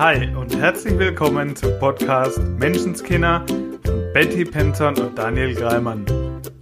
[0.00, 3.44] Hi und herzlich willkommen zum Podcast Menschenskinder
[3.84, 6.06] von Betty Penton und Daniel Greimann.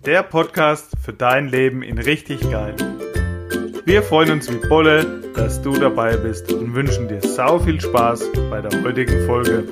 [0.05, 2.75] Der Podcast für dein Leben in richtig geil.
[3.85, 8.25] Wir freuen uns wie Bolle, dass du dabei bist und wünschen dir sau viel Spaß
[8.51, 9.69] bei der heutigen Folge.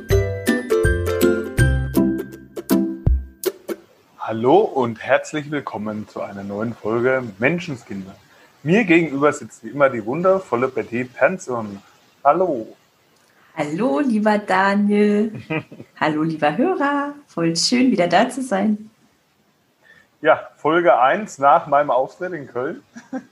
[4.20, 8.14] Hallo und herzlich willkommen zu einer neuen Folge Menschenskinder.
[8.62, 11.82] Mir gegenüber sitzt wie immer die wundervolle Betty Penson.
[12.22, 12.76] Hallo.
[13.58, 15.32] Hallo, lieber Daniel.
[15.98, 17.14] Hallo, lieber Hörer.
[17.26, 18.90] Voll schön, wieder da zu sein.
[20.20, 22.82] Ja, Folge 1 nach meinem Auftritt in Köln.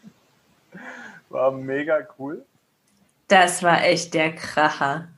[1.28, 2.42] War mega cool.
[3.28, 5.08] Das war echt der Kracher.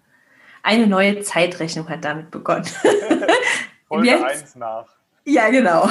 [0.64, 2.66] Eine neue Zeitrechnung hat damit begonnen.
[3.88, 4.88] Folge 1 nach.
[5.24, 5.88] Ja, genau.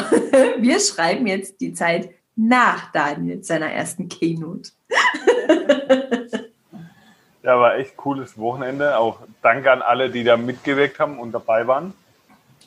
[0.58, 4.72] Wir schreiben jetzt die Zeit nach Daniel seiner ersten Keynote.
[7.45, 8.98] Ja, war echt cooles Wochenende.
[8.98, 11.94] Auch danke an alle, die da mitgewirkt haben und dabei waren.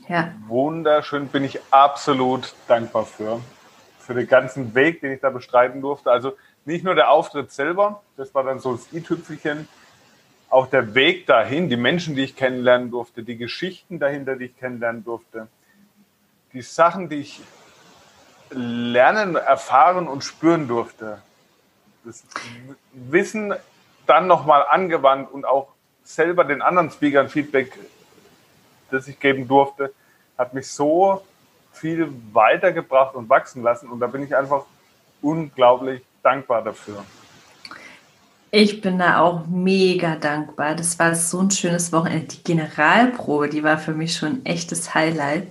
[0.08, 0.32] Ja.
[0.46, 3.40] Wunderschön, bin ich absolut dankbar für.
[3.98, 6.12] Für den ganzen Weg, den ich da bestreiten durfte.
[6.12, 9.66] Also nicht nur der Auftritt selber, das war dann so das i-Tüpfelchen,
[10.48, 14.56] auch der Weg dahin, die Menschen, die ich kennenlernen durfte, die Geschichten dahinter, die ich
[14.58, 15.48] kennenlernen durfte,
[16.52, 17.40] die Sachen, die ich
[18.50, 21.20] lernen, erfahren und spüren durfte.
[22.04, 22.22] Das
[22.92, 23.52] Wissen
[24.08, 25.68] dann nochmal angewandt und auch
[26.02, 27.72] selber den anderen Speakern Feedback,
[28.90, 29.92] das ich geben durfte,
[30.36, 31.22] hat mich so
[31.72, 33.88] viel weitergebracht und wachsen lassen.
[33.88, 34.64] Und da bin ich einfach
[35.20, 37.04] unglaublich dankbar dafür.
[38.50, 40.74] Ich bin da auch mega dankbar.
[40.74, 42.28] Das war so ein schönes Wochenende.
[42.28, 45.48] Die Generalprobe, die war für mich schon ein echtes Highlight.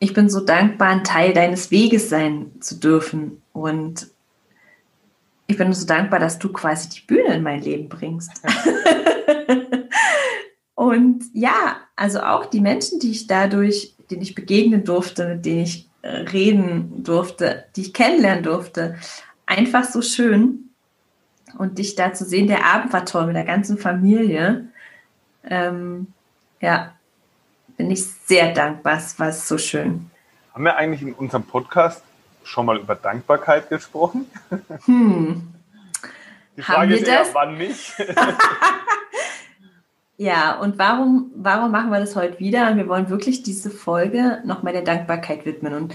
[0.00, 4.08] Ich bin so dankbar, ein Teil deines Weges sein zu dürfen und
[5.46, 8.30] ich bin so dankbar, dass du quasi die Bühne in mein Leben bringst.
[10.74, 15.60] und ja, also auch die Menschen, die ich dadurch, denen ich begegnen durfte, mit denen
[15.60, 18.96] ich äh, reden durfte, die ich kennenlernen durfte,
[19.46, 20.60] einfach so schön.
[21.56, 24.66] Und dich da zu sehen, der Abend war toll mit der ganzen Familie.
[25.48, 26.08] Ähm,
[26.60, 26.94] ja,
[27.76, 28.96] bin ich sehr dankbar.
[28.96, 30.10] Es war so schön.
[30.52, 32.02] Haben wir eigentlich in unserem Podcast
[32.44, 34.26] schon mal über Dankbarkeit gesprochen?
[34.84, 35.54] Hm.
[36.56, 37.94] Die Frage ist eher, wann nicht?
[40.16, 42.76] ja, und warum, warum machen wir das heute wieder?
[42.76, 45.74] wir wollen wirklich diese Folge nochmal der Dankbarkeit widmen.
[45.74, 45.94] Und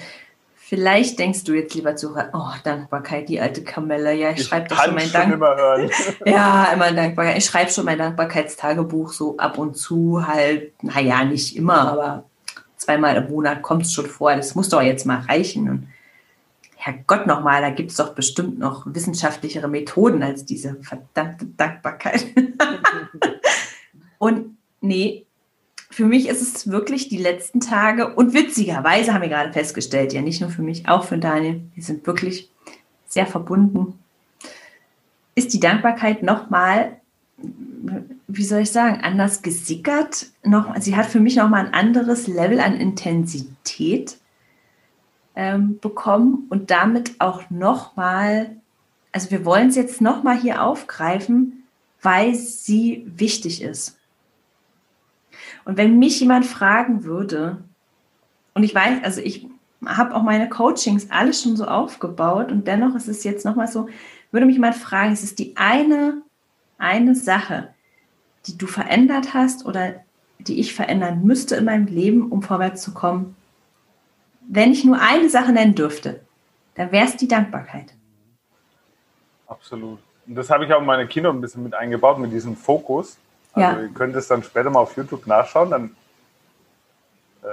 [0.57, 4.13] vielleicht denkst du jetzt, lieber Zuhörer, oh, Dankbarkeit, die alte Kamelle.
[4.13, 5.33] Ja, ich, ich schreibe doch schon mein Dank.
[5.33, 5.89] Immer hören.
[6.25, 7.37] ja, immer Dankbarkeit.
[7.37, 12.25] Ich schreibe schon mein Dankbarkeitstagebuch so ab und zu halt, naja, nicht immer, aber
[12.75, 14.35] zweimal im Monat kommt es schon vor.
[14.35, 15.69] Das muss doch jetzt mal reichen.
[15.69, 15.87] Und
[16.89, 22.25] Herrgott nochmal, da gibt es doch bestimmt noch wissenschaftlichere Methoden als diese verdammte Dankbarkeit.
[24.17, 25.25] und nee,
[25.91, 30.21] für mich ist es wirklich die letzten Tage und witzigerweise haben wir gerade festgestellt, ja
[30.21, 32.49] nicht nur für mich, auch für Daniel, wir sind wirklich
[33.07, 33.99] sehr verbunden,
[35.35, 36.97] ist die Dankbarkeit nochmal,
[38.27, 40.27] wie soll ich sagen, anders gesickert.
[40.43, 44.18] Noch, sie hat für mich nochmal ein anderes Level an Intensität
[45.39, 48.57] ähm, bekommen und damit auch nochmal,
[49.13, 51.63] also wir wollen es jetzt nochmal hier aufgreifen,
[52.01, 53.97] weil sie wichtig ist.
[55.63, 57.63] Und wenn mich jemand fragen würde,
[58.53, 59.47] und ich weiß, also ich
[59.85, 63.87] habe auch meine Coachings alles schon so aufgebaut und dennoch ist es jetzt nochmal so,
[64.31, 66.21] würde mich jemand fragen, ist es die eine,
[66.77, 67.69] eine Sache,
[68.45, 70.01] die du verändert hast oder
[70.39, 73.37] die ich verändern müsste in meinem Leben, um vorwärts zu kommen?
[74.51, 76.21] Wenn ich nur eine Sache nennen dürfte,
[76.75, 77.93] dann wäre es die Dankbarkeit.
[79.47, 79.99] Absolut.
[80.27, 83.17] Und das habe ich auch in meine Kinder ein bisschen mit eingebaut, mit diesem Fokus.
[83.53, 83.81] Also ja.
[83.83, 85.95] ihr könnt es dann später mal auf YouTube nachschauen, dann
[87.43, 87.47] äh,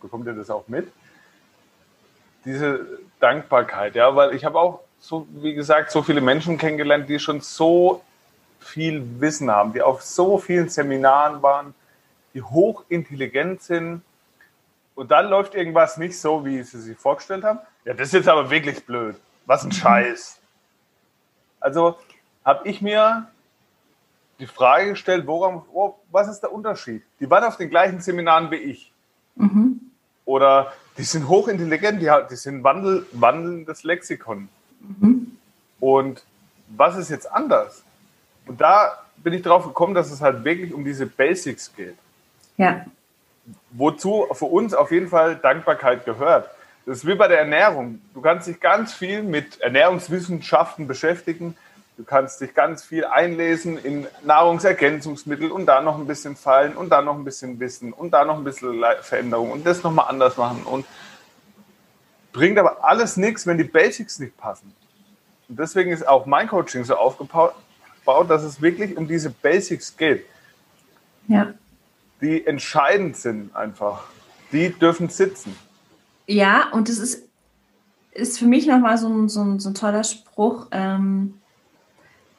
[0.00, 0.90] bekommt ihr das auch mit.
[2.44, 2.86] Diese
[3.18, 7.40] Dankbarkeit, ja, weil ich habe auch so, wie gesagt, so viele Menschen kennengelernt, die schon
[7.40, 8.02] so
[8.60, 11.74] viel Wissen haben, die auf so vielen Seminaren waren,
[12.34, 14.02] die hochintelligent sind,
[14.98, 17.60] und dann läuft irgendwas nicht so, wie sie sich vorgestellt haben.
[17.84, 19.14] Ja, das ist jetzt aber wirklich blöd.
[19.46, 20.40] Was ein Scheiß.
[21.60, 21.96] Also
[22.44, 23.28] habe ich mir
[24.40, 27.04] die Frage gestellt, woran, oh, was ist der Unterschied?
[27.20, 28.92] Die waren auf den gleichen Seminaren wie ich.
[29.36, 29.82] Mhm.
[30.24, 34.48] Oder die sind hochintelligent, die, die sind wandel, wandelndes Lexikon.
[34.80, 35.38] Mhm.
[35.78, 36.24] Und
[36.70, 37.84] was ist jetzt anders?
[38.46, 41.96] Und da bin ich drauf gekommen, dass es halt wirklich um diese Basics geht.
[42.56, 42.84] Ja
[43.70, 46.48] wozu für uns auf jeden Fall Dankbarkeit gehört.
[46.86, 48.00] Das ist wie bei der Ernährung.
[48.14, 51.54] Du kannst dich ganz viel mit Ernährungswissenschaften beschäftigen,
[51.98, 56.90] Du kannst dich ganz viel einlesen in Nahrungsergänzungsmittel und da noch ein bisschen fallen und
[56.90, 60.36] da noch ein bisschen Wissen und da noch ein bisschen Veränderung und das nochmal anders
[60.36, 60.86] machen und
[62.32, 64.72] bringt aber alles nichts, wenn die Basics nicht passen.
[65.48, 67.54] Und deswegen ist auch mein Coaching so aufgebaut,
[68.28, 70.24] dass es wirklich um diese Basics geht.
[71.26, 71.52] Ja.
[72.20, 74.04] Die entscheidend sind einfach.
[74.52, 75.54] Die dürfen sitzen.
[76.26, 77.28] Ja, und das ist,
[78.12, 80.68] ist für mich nochmal so ein, so, ein, so ein toller Spruch.
[80.72, 81.40] Ähm,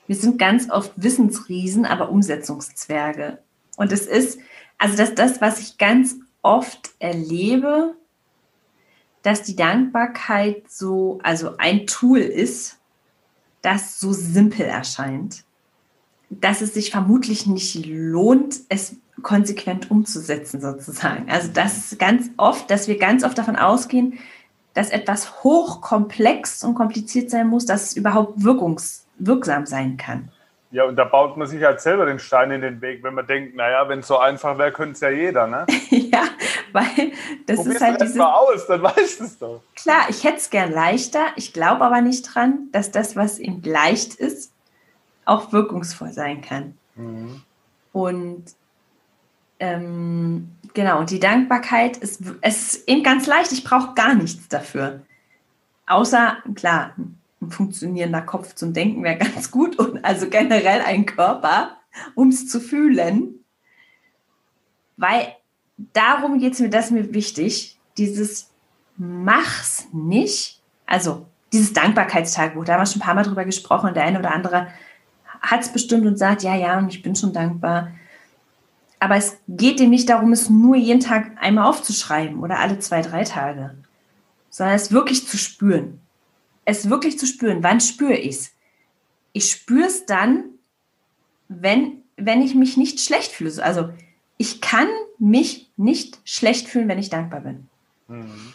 [0.07, 3.39] wir sind ganz oft Wissensriesen, aber Umsetzungszwerge.
[3.77, 4.39] Und es ist,
[4.77, 7.95] also das, das, was ich ganz oft erlebe,
[9.21, 12.79] dass die Dankbarkeit so, also ein Tool ist,
[13.61, 15.43] das so simpel erscheint,
[16.29, 21.29] dass es sich vermutlich nicht lohnt, es konsequent umzusetzen sozusagen.
[21.29, 24.19] Also das ist ganz oft, dass wir ganz oft davon ausgehen,
[24.73, 30.31] dass etwas hochkomplex und kompliziert sein muss, dass es überhaupt wirkungs wirksam sein kann.
[30.71, 33.25] Ja, und da baut man sich halt selber den Stein in den Weg, wenn man
[33.25, 35.65] denkt, naja, wenn es so einfach wäre, könnte es ja jeder, ne?
[35.89, 36.25] ja,
[36.71, 37.11] weil
[37.47, 38.15] das Probier's ist halt dieses...
[38.15, 39.61] mal aus, dann weißt du es doch.
[39.75, 43.63] Klar, ich hätte es gern leichter, ich glaube aber nicht dran, dass das, was eben
[43.63, 44.51] leicht ist,
[45.25, 46.77] auch wirkungsvoll sein kann.
[46.95, 47.41] Mhm.
[47.91, 48.45] Und
[49.59, 55.01] ähm, genau, und die Dankbarkeit ist, ist eben ganz leicht, ich brauche gar nichts dafür.
[55.87, 56.93] Außer, klar,
[57.41, 61.77] ein funktionierender Kopf zum Denken wäre ganz gut und also generell ein Körper,
[62.15, 63.43] um es zu fühlen.
[64.97, 65.35] Weil
[65.93, 68.49] darum geht es mir, das ist mir wichtig, dieses
[68.97, 74.03] Mach's nicht, also dieses Dankbarkeitstagebuch, da haben wir schon ein paar Mal drüber gesprochen der
[74.03, 74.67] eine oder andere
[75.41, 77.91] hat es bestimmt und sagt, ja, ja, und ich bin schon dankbar.
[78.99, 83.01] Aber es geht dem nicht darum, es nur jeden Tag einmal aufzuschreiben oder alle zwei,
[83.01, 83.75] drei Tage,
[84.49, 86.01] sondern es wirklich zu spüren
[86.69, 87.63] es wirklich zu spüren.
[87.63, 88.55] Wann spüre ich es?
[89.33, 90.45] Ich spüre es dann,
[91.47, 93.63] wenn, wenn ich mich nicht schlecht fühle.
[93.63, 93.89] Also
[94.37, 94.87] ich kann
[95.17, 97.67] mich nicht schlecht fühlen, wenn ich dankbar bin.
[98.07, 98.53] Mhm.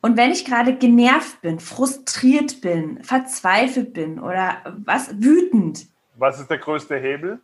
[0.00, 5.86] Und wenn ich gerade genervt bin, frustriert bin, verzweifelt bin oder was wütend.
[6.16, 7.40] Was ist der größte Hebel?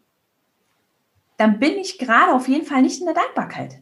[1.38, 3.81] Dann bin ich gerade auf jeden Fall nicht in der Dankbarkeit.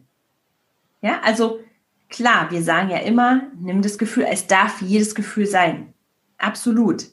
[1.01, 1.59] Ja, also
[2.07, 5.93] klar, wir sagen ja immer, nimm das Gefühl, es darf jedes Gefühl sein.
[6.37, 7.07] Absolut.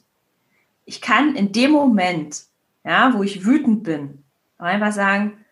[0.85, 2.43] Ich kann in dem Moment,
[2.83, 4.23] ja, wo ich wütend bin,
[4.59, 5.43] einfach sagen,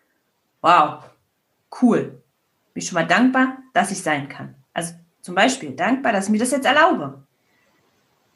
[0.62, 1.04] wow,
[1.82, 2.22] cool.
[2.72, 4.54] Bin ich schon mal dankbar, dass ich sein kann.
[4.72, 7.24] Also zum Beispiel dankbar, dass ich mir das jetzt erlaube.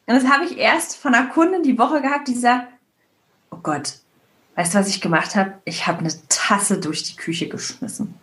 [0.07, 2.67] Und das habe ich erst von einer Kundin die Woche gehabt, die sagt,
[3.51, 3.99] oh Gott,
[4.59, 5.53] weißt du, was ich gemacht habe?
[5.63, 8.15] Ich habe eine Tasse durch die Küche geschmissen.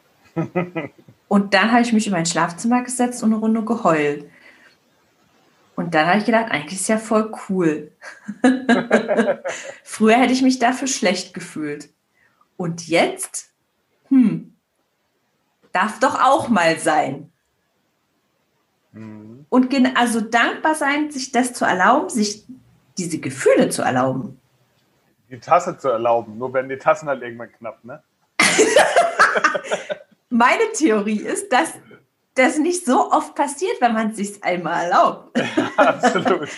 [1.28, 4.26] und dann habe ich mich in mein Schlafzimmer gesetzt und eine Runde geheult.
[5.76, 7.90] Und dann habe ich gedacht, eigentlich ist ja voll cool.
[9.82, 11.88] Früher hätte ich mich dafür schlecht gefühlt.
[12.58, 13.50] Und jetzt,
[14.08, 14.54] hm,
[15.72, 17.32] darf doch auch mal sein.
[18.92, 19.46] Mhm.
[19.48, 22.44] Und also dankbar sein, sich das zu erlauben, sich
[22.98, 24.38] diese Gefühle zu erlauben.
[25.30, 28.02] Die Tasse zu erlauben, nur wenn die Tassen halt irgendwann knapp, ne?
[30.28, 31.74] Meine Theorie ist, dass
[32.34, 35.36] das nicht so oft passiert, wenn man es sich einmal erlaubt.
[35.36, 36.48] Ja, absolut.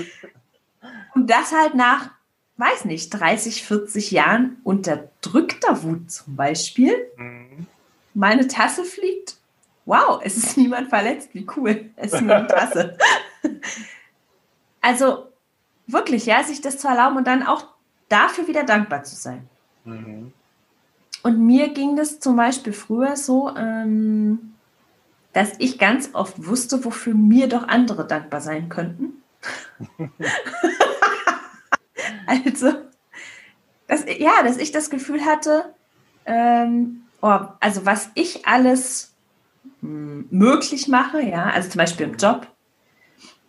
[1.14, 2.10] Und das halt nach,
[2.56, 6.94] weiß nicht, 30, 40 Jahren unterdrückter Wut zum Beispiel.
[7.16, 7.66] Mhm.
[8.14, 9.36] Meine Tasse fliegt.
[9.84, 11.30] Wow, es ist niemand verletzt.
[11.32, 11.90] Wie cool.
[11.96, 12.98] Es ist nur eine Tasse.
[14.80, 15.28] also
[15.86, 17.66] wirklich, ja, sich das zu erlauben und dann auch
[18.08, 19.48] dafür wieder dankbar zu sein.
[19.84, 20.32] Mhm.
[21.22, 24.54] Und mir ging das zum Beispiel früher so, ähm,
[25.32, 29.22] dass ich ganz oft wusste, wofür mir doch andere dankbar sein könnten.
[32.26, 32.72] also,
[33.86, 35.74] dass, ja, dass ich das Gefühl hatte,
[36.24, 39.14] ähm, oh, also was ich alles
[39.80, 42.46] mh, hm, möglich mache, ja, also zum Beispiel im Job,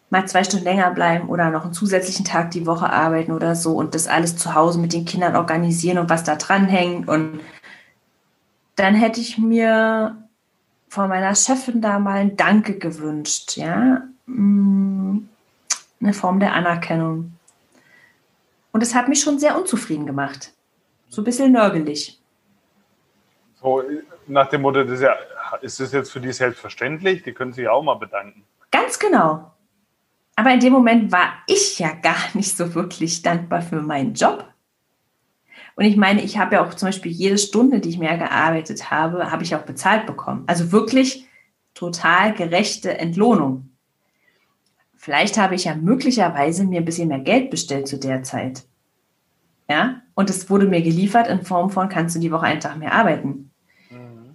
[0.09, 3.73] mal zwei Stunden länger bleiben oder noch einen zusätzlichen Tag die Woche arbeiten oder so
[3.73, 7.41] und das alles zu Hause mit den Kindern organisieren und was da dranhängt und
[8.75, 10.17] dann hätte ich mir
[10.87, 14.03] von meiner Chefin da mal ein Danke gewünscht, ja.
[14.25, 15.19] Mm,
[16.01, 17.33] eine Form der Anerkennung.
[18.71, 20.53] Und es hat mich schon sehr unzufrieden gemacht.
[21.09, 22.19] So ein bisschen nörgelig.
[23.61, 23.83] So
[24.27, 25.15] nach dem Motto, das ja,
[25.61, 27.23] ist das jetzt für die selbstverständlich?
[27.23, 28.43] Die können sich ja auch mal bedanken.
[28.71, 29.51] Ganz genau.
[30.39, 34.47] Aber in dem Moment war ich ja gar nicht so wirklich dankbar für meinen Job.
[35.75, 38.89] Und ich meine, ich habe ja auch zum Beispiel jede Stunde, die ich mehr gearbeitet
[38.89, 40.45] habe, habe ich auch bezahlt bekommen.
[40.47, 41.27] Also wirklich
[41.73, 43.71] total gerechte Entlohnung.
[44.95, 48.63] Vielleicht habe ich ja möglicherweise mir ein bisschen mehr Geld bestellt zu der Zeit.
[49.69, 52.77] Ja, und es wurde mir geliefert in Form von, kannst du die Woche einen Tag
[52.77, 53.51] mehr arbeiten.
[53.89, 54.29] Mhm.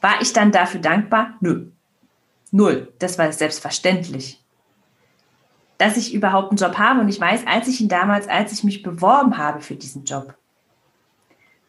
[0.00, 1.34] War ich dann dafür dankbar?
[1.40, 1.66] Nö.
[2.50, 2.90] Null.
[2.98, 4.41] Das war selbstverständlich.
[5.82, 8.62] Dass ich überhaupt einen Job habe und ich weiß, als ich ihn damals, als ich
[8.62, 10.32] mich beworben habe für diesen Job,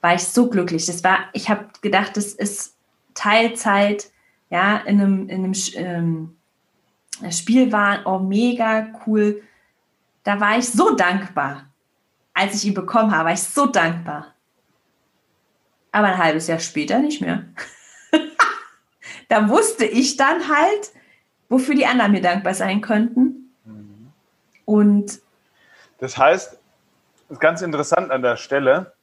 [0.02, 0.86] war ich so glücklich.
[0.86, 2.78] Das war, ich habe gedacht, das ist
[3.16, 4.12] Teilzeit,
[4.52, 9.42] ja, in einem, in einem ähm, Spiel war, oh, mega cool.
[10.24, 11.66] Da war ich so dankbar.
[12.36, 14.36] Als ich ihn bekommen habe, war ich so dankbar.
[15.92, 17.46] Aber ein halbes Jahr später nicht mehr.
[19.28, 20.92] da wusste ich dann halt,
[21.50, 23.43] wofür die anderen mir dankbar sein könnten.
[24.66, 25.22] Und
[26.00, 26.58] das heißt,
[27.40, 28.94] ganz interessant an der Stelle,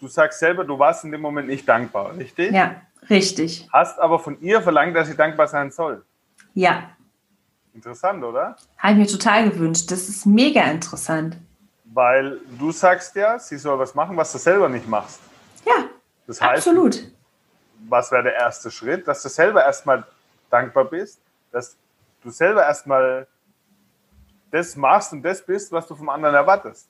[0.00, 2.52] du sagst selber, du warst in dem Moment nicht dankbar, richtig?
[2.52, 3.68] Ja, richtig.
[3.72, 6.04] Hast aber von ihr verlangt, dass sie dankbar sein soll.
[6.54, 6.90] Ja.
[7.74, 8.56] Interessant, oder?
[8.78, 9.90] Habe ich mir total gewünscht.
[9.90, 11.36] Das ist mega interessant.
[11.86, 15.20] Weil du sagst ja, sie soll was machen, was du selber nicht machst.
[15.66, 15.84] Ja,
[16.26, 17.10] das heißt, absolut.
[17.88, 19.06] Was wäre der erste Schritt?
[19.06, 20.04] Dass du selber erstmal
[20.50, 21.76] dankbar bist, dass
[22.22, 23.26] du selber erstmal
[24.54, 26.88] das machst und das bist, was du vom anderen erwartest.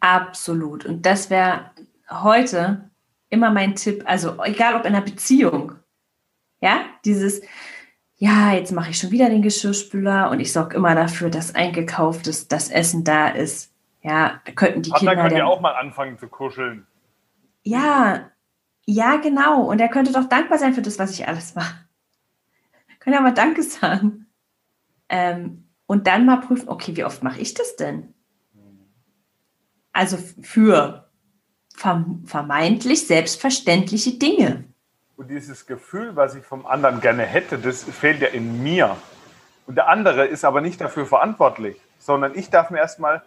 [0.00, 0.84] Absolut.
[0.84, 1.70] Und das wäre
[2.10, 2.90] heute
[3.28, 5.72] immer mein Tipp, also egal ob in einer Beziehung,
[6.60, 7.42] ja, dieses,
[8.16, 12.48] ja, jetzt mache ich schon wieder den Geschirrspüler und ich sorge immer dafür, dass eingekauftes,
[12.48, 13.72] das Essen da ist.
[14.02, 15.28] Ja, da könnten die Partner Kinder.
[15.28, 16.86] können ja auch mal anfangen zu kuscheln.
[17.62, 18.30] Ja,
[18.84, 19.62] ja, genau.
[19.62, 21.74] Und er könnte doch dankbar sein für das, was ich alles mache.
[23.00, 24.26] Können ja mal Danke sagen.
[25.08, 28.14] Ähm, und dann mal prüfen, okay, wie oft mache ich das denn?
[29.92, 31.08] Also für
[31.74, 34.64] vermeintlich selbstverständliche Dinge.
[35.16, 38.96] Und dieses Gefühl, was ich vom anderen gerne hätte, das fehlt ja in mir.
[39.66, 43.22] Und der andere ist aber nicht dafür verantwortlich, sondern ich darf mir erstmal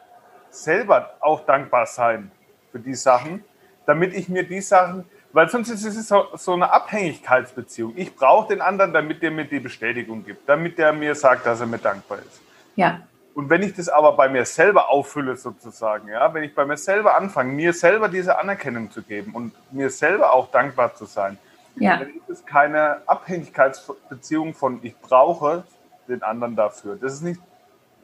[0.51, 2.31] selber auch dankbar sein
[2.71, 3.43] für die Sachen,
[3.87, 7.93] damit ich mir die Sachen, weil sonst ist es so, so eine Abhängigkeitsbeziehung.
[7.95, 11.59] Ich brauche den anderen, damit der mir die Bestätigung gibt, damit der mir sagt, dass
[11.59, 12.50] er mir dankbar ist.
[12.81, 13.01] Ja.
[13.33, 16.77] Und wenn ich das aber bei mir selber auffülle, sozusagen, ja, wenn ich bei mir
[16.77, 21.37] selber anfange, mir selber diese Anerkennung zu geben und mir selber auch dankbar zu sein,
[21.75, 21.97] ja.
[21.97, 25.63] dann ist es keine Abhängigkeitsbeziehung von ich brauche
[26.09, 26.97] den anderen dafür.
[26.97, 27.39] Das ist nicht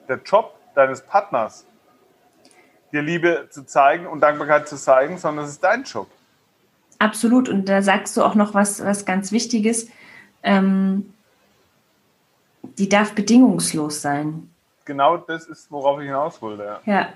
[0.07, 1.65] der Job deines Partners,
[2.93, 6.07] dir Liebe zu zeigen und Dankbarkeit zu zeigen, sondern es ist dein Job.
[7.00, 7.50] Absolut.
[7.50, 9.89] Und da sagst du auch noch was, was ganz Wichtiges.
[10.41, 11.13] Ähm,
[12.77, 14.50] die darf bedingungslos sein
[14.88, 16.63] genau das ist, worauf ich hinaus wollte.
[16.63, 16.82] Ja.
[16.86, 17.10] ja.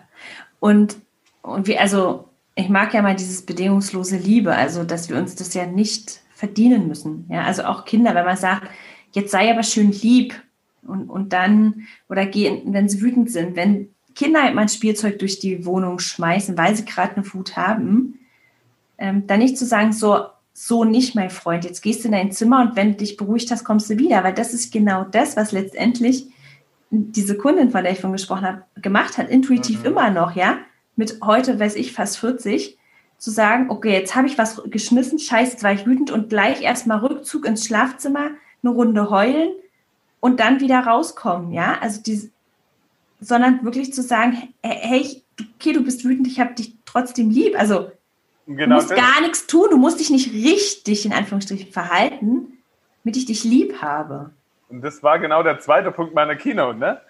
[0.59, 0.97] Und,
[1.41, 5.53] und wir, also ich mag ja mal dieses bedingungslose Liebe, also dass wir uns das
[5.55, 7.25] ja nicht verdienen müssen.
[7.29, 8.69] Ja, also auch Kinder, wenn man sagt,
[9.11, 10.35] jetzt sei aber schön lieb
[10.83, 15.19] und, und dann, oder gehen, wenn sie wütend sind, wenn Kinder halt mal ein Spielzeug
[15.19, 18.19] durch die Wohnung schmeißen, weil sie gerade eine Wut haben,
[18.97, 22.31] ähm, dann nicht zu sagen, so, so nicht, mein Freund, jetzt gehst du in dein
[22.31, 25.37] Zimmer und wenn du dich beruhigt hast, kommst du wieder, weil das ist genau das,
[25.37, 26.27] was letztendlich
[26.91, 29.85] diese Kundin, von der ich von gesprochen habe, gemacht hat, intuitiv mhm.
[29.85, 30.57] immer noch, ja,
[30.97, 32.77] mit heute, weiß ich, fast 40,
[33.17, 36.61] zu sagen, okay, jetzt habe ich was geschmissen, scheiße, jetzt war ich wütend und gleich
[36.61, 38.31] erstmal Rückzug ins Schlafzimmer,
[38.63, 39.51] eine Runde heulen
[40.19, 42.29] und dann wieder rauskommen, ja, also diese,
[43.19, 47.91] sondern wirklich zu sagen, hey, okay, du bist wütend, ich habe dich trotzdem lieb, also
[48.47, 48.97] genau du musst das.
[48.97, 52.57] gar nichts tun, du musst dich nicht richtig, in Anführungsstrichen, verhalten,
[53.03, 54.31] damit ich dich lieb habe.
[54.71, 57.01] Und das war genau der zweite Punkt meiner Keynote, ne?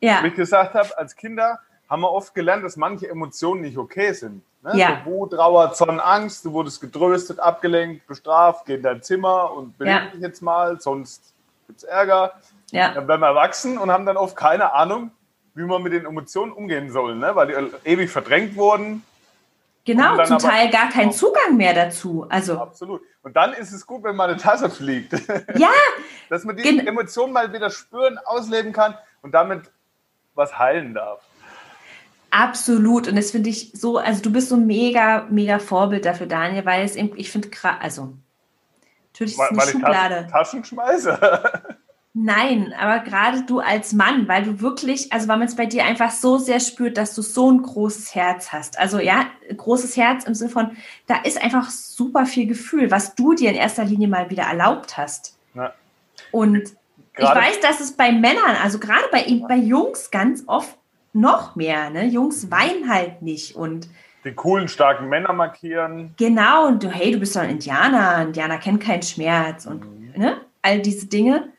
[0.00, 0.22] Ja.
[0.22, 4.12] Wie ich gesagt habe, als Kinder haben wir oft gelernt, dass manche Emotionen nicht okay
[4.12, 4.42] sind.
[4.62, 4.72] Ne?
[4.74, 5.02] Ja.
[5.04, 9.76] So Wut, Trauer, Zorn, Angst, du wurdest getröstet, abgelenkt, bestraft, geh in dein Zimmer und
[9.76, 10.10] belebe ja.
[10.10, 11.34] dich jetzt mal, sonst
[11.66, 12.32] gibt es Ärger.
[12.70, 12.94] Ja.
[12.94, 15.10] Dann werden wir erwachsen und haben dann oft keine Ahnung,
[15.54, 17.34] wie man mit den Emotionen umgehen soll, ne?
[17.34, 19.02] weil die ewig verdrängt wurden.
[19.84, 22.26] Genau, zum Teil gar keinen Zugang mehr dazu.
[22.28, 23.02] Also absolut.
[23.22, 25.12] Und dann ist es gut, wenn mal eine Tasse fliegt.
[25.56, 25.70] Ja.
[26.28, 29.70] Dass man die Emotionen mal wieder spüren, ausleben kann und damit
[30.34, 31.22] was heilen darf.
[32.30, 33.08] Absolut.
[33.08, 36.64] Und das finde ich so, also du bist so ein mega, mega Vorbild dafür, Daniel,
[36.64, 37.48] weil es eben, ich finde,
[37.80, 38.14] also
[39.12, 40.24] natürlich ist es eine weil Schublade.
[40.26, 41.18] Ich Taschen schmeiße.
[42.12, 45.84] Nein, aber gerade du als Mann, weil du wirklich, also weil man es bei dir
[45.84, 48.78] einfach so sehr spürt, dass du so ein großes Herz hast.
[48.80, 49.26] Also ja,
[49.56, 50.76] großes Herz im Sinne von,
[51.06, 54.96] da ist einfach super viel Gefühl, was du dir in erster Linie mal wieder erlaubt
[54.96, 55.38] hast.
[55.54, 55.72] Ja.
[56.32, 56.74] Und
[57.14, 60.76] gerade ich weiß, dass es bei Männern, also gerade bei, bei Jungs ganz oft
[61.12, 62.06] noch mehr, ne?
[62.06, 63.88] Jungs weinen halt nicht und
[64.24, 66.12] die coolen, starken Männer markieren.
[66.18, 70.12] Genau, und du, hey, du bist doch ein Indianer, Indianer kennt keinen Schmerz und mhm.
[70.20, 70.36] ne?
[70.60, 71.52] all diese Dinge.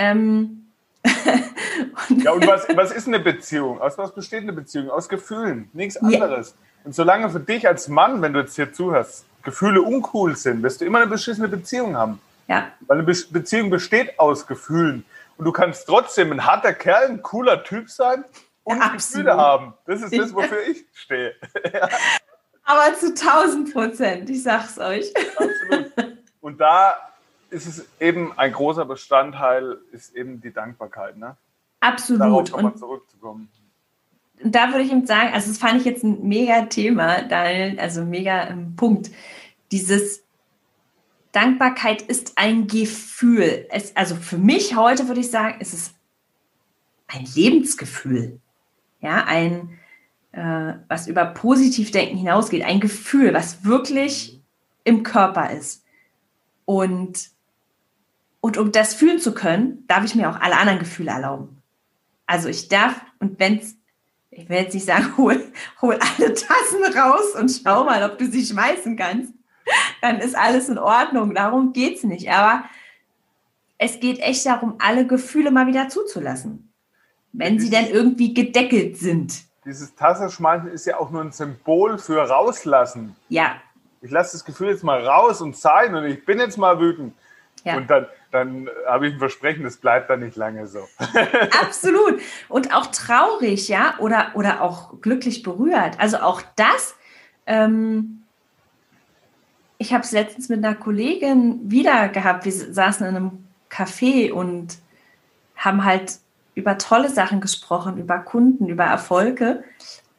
[0.00, 0.66] Ähm,
[2.08, 3.80] und ja, und was, was ist eine Beziehung?
[3.80, 4.90] Aus was besteht eine Beziehung?
[4.90, 6.50] Aus Gefühlen, nichts anderes.
[6.50, 6.86] Ja.
[6.86, 10.80] Und solange für dich als Mann, wenn du jetzt hier zuhörst, Gefühle uncool sind, wirst
[10.80, 12.18] du immer eine beschissene Beziehung haben.
[12.48, 12.68] Ja.
[12.86, 15.04] Weil eine Be Beziehung besteht aus Gefühlen.
[15.36, 18.24] Und du kannst trotzdem ein harter Kerl, ein cooler Typ sein
[18.64, 19.74] und ja, Gefühle haben.
[19.84, 21.34] Das ist das, wofür ich stehe.
[21.72, 21.88] ja.
[22.64, 25.12] Aber zu 1000 Prozent, ich sag's euch.
[25.16, 26.16] Absolut.
[26.40, 27.09] Und da
[27.50, 31.16] ist es eben ein großer Bestandteil, ist eben die Dankbarkeit.
[31.16, 31.36] Ne?
[31.80, 32.20] Absolut.
[32.20, 33.48] Darauf nochmal zurückzukommen.
[34.42, 37.78] Und da würde ich ihm sagen, also das fand ich jetzt ein mega Thema, Daniel,
[37.78, 39.10] also mega ähm, Punkt.
[39.70, 40.22] Dieses
[41.32, 43.66] Dankbarkeit ist ein Gefühl.
[43.70, 45.94] Es, also für mich heute würde ich sagen, es ist
[47.06, 48.40] ein Lebensgefühl.
[49.00, 49.78] Ja, ein,
[50.32, 54.40] äh, was über Positivdenken hinausgeht, ein Gefühl, was wirklich
[54.84, 55.84] im Körper ist.
[56.64, 57.30] Und,
[58.40, 61.62] und um das fühlen zu können, darf ich mir auch alle anderen Gefühle erlauben.
[62.26, 63.76] Also ich darf, und wenn es
[64.30, 68.26] ich will jetzt nicht sagen, hol, hol alle Tassen raus und schau mal, ob du
[68.26, 69.32] sie schmeißen kannst.
[70.00, 71.34] Dann ist alles in Ordnung.
[71.34, 72.30] Darum geht es nicht.
[72.30, 72.64] Aber
[73.78, 76.72] es geht echt darum, alle Gefühle mal wieder zuzulassen.
[77.32, 79.44] Wenn dieses, sie denn irgendwie gedeckelt sind.
[79.64, 83.14] Dieses Tasse schmeißen ist ja auch nur ein Symbol für rauslassen.
[83.28, 83.56] Ja.
[84.00, 87.14] Ich lasse das Gefühl jetzt mal raus und sein und ich bin jetzt mal wütend.
[87.64, 87.76] Ja.
[87.76, 90.86] Und dann, dann habe ich ein Versprechen, das bleibt dann nicht lange so.
[91.62, 92.20] Absolut.
[92.48, 95.98] Und auch traurig, ja, oder, oder auch glücklich berührt.
[95.98, 96.94] Also auch das,
[97.46, 98.22] ähm,
[99.78, 102.44] ich habe es letztens mit einer Kollegin wieder gehabt.
[102.44, 104.78] Wir saßen in einem Café und
[105.56, 106.18] haben halt
[106.54, 109.64] über tolle Sachen gesprochen, über Kunden, über Erfolge.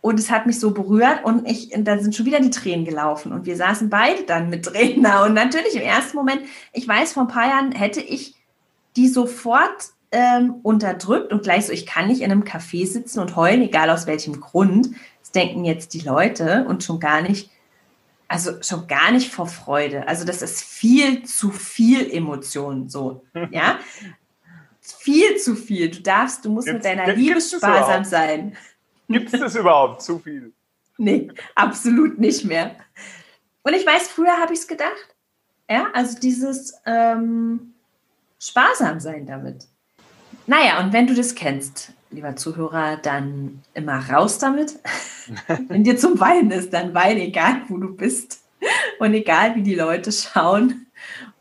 [0.01, 3.31] Und es hat mich so berührt und ich, da sind schon wieder die Tränen gelaufen.
[3.31, 5.23] Und wir saßen beide dann mit Tränen da.
[5.23, 6.41] Und natürlich im ersten Moment,
[6.73, 8.35] ich weiß, vor ein paar Jahren hätte ich
[8.95, 13.35] die sofort ähm, unterdrückt und gleich so, ich kann nicht in einem Café sitzen und
[13.35, 14.89] heulen, egal aus welchem Grund.
[15.21, 17.49] Das denken jetzt die Leute und schon gar nicht,
[18.27, 20.07] also schon gar nicht vor Freude.
[20.07, 23.79] Also das ist viel zu viel Emotion, so, ja.
[24.81, 25.91] viel zu viel.
[25.91, 28.57] Du darfst, du musst gibt's, mit deiner Liebe sparsam sein.
[29.11, 30.53] Gibt es das überhaupt zu viel?
[30.97, 32.75] Nee, absolut nicht mehr.
[33.63, 35.15] Und ich weiß, früher habe ich es gedacht.
[35.69, 37.73] Ja, also dieses ähm,
[38.39, 39.67] sparsam sein damit.
[40.47, 44.79] Naja, und wenn du das kennst, lieber Zuhörer, dann immer raus damit.
[45.67, 48.43] wenn dir zum Weinen ist, dann wein, egal wo du bist
[48.99, 50.87] und egal wie die Leute schauen.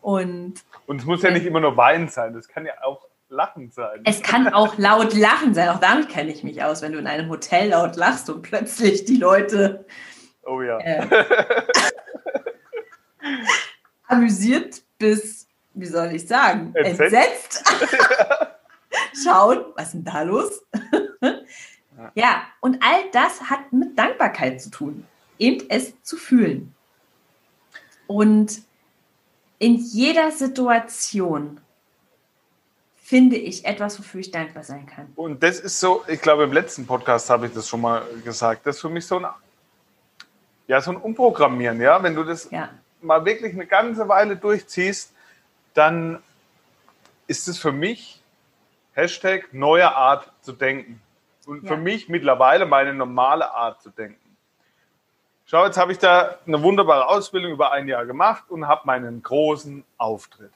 [0.01, 3.73] Und, und es muss ja nicht immer nur weinen sein, das kann ja auch lachend
[3.73, 4.01] sein.
[4.05, 5.69] Es kann auch laut lachen sein.
[5.71, 9.05] Auch damit kenne ich mich aus, wenn du in einem Hotel laut lachst und plötzlich
[9.05, 9.87] die Leute.
[10.43, 10.79] Oh ja.
[10.79, 11.07] Äh,
[14.07, 17.01] amüsiert bis, wie soll ich sagen, entsetzt.
[17.01, 17.65] entsetzt.
[19.25, 20.63] Schauen, was ist denn da los?
[22.15, 25.07] ja, und all das hat mit Dankbarkeit zu tun,
[25.39, 26.75] eben es zu fühlen.
[28.07, 28.63] Und
[29.61, 31.61] in jeder Situation
[33.11, 35.13] finde ich, etwas, wofür ich dankbar sein kann.
[35.17, 38.65] Und das ist so, ich glaube, im letzten Podcast habe ich das schon mal gesagt,
[38.65, 39.27] das ist für mich so ein,
[40.69, 42.69] ja, so ein Umprogrammieren, ja, wenn du das ja.
[43.03, 45.13] mal wirklich eine ganze Weile durchziehst,
[45.75, 46.23] dann
[47.27, 48.23] ist es für mich
[48.93, 51.03] Hashtag neue Art zu denken.
[51.47, 51.71] Und ja.
[51.71, 54.37] für mich mittlerweile meine normale Art zu denken.
[55.47, 59.21] Schau, jetzt habe ich da eine wunderbare Ausbildung über ein Jahr gemacht und habe meinen
[59.21, 60.53] großen Auftritt.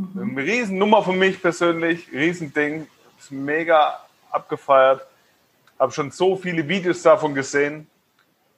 [0.00, 0.30] Mhm.
[0.38, 2.86] Eine Riesennummer für mich persönlich, Riesending,
[3.18, 5.06] ist mega abgefeiert.
[5.78, 7.86] Habe schon so viele Videos davon gesehen